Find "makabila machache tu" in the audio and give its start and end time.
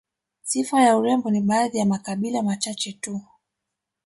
1.85-3.21